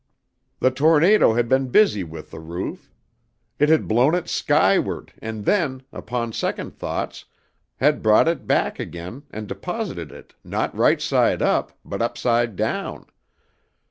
"The 0.61 0.71
tornado 0.71 1.33
had 1.35 1.47
been 1.47 1.67
busy 1.67 2.03
with 2.03 2.31
the 2.31 2.39
roof. 2.39 2.89
It 3.59 3.69
had 3.69 3.87
blown 3.87 4.15
it 4.15 4.27
skyward 4.27 5.13
and 5.21 5.45
then, 5.45 5.83
upon 5.93 6.33
second 6.33 6.71
thoughts, 6.75 7.25
had 7.75 8.01
brought 8.01 8.27
it 8.27 8.47
back 8.47 8.79
again 8.79 9.25
and 9.29 9.45
deposited 9.47 10.11
it 10.11 10.33
not 10.43 10.75
right 10.75 10.99
side 10.99 11.43
up, 11.43 11.77
but 11.85 12.01
upside 12.01 12.55
down. 12.55 13.11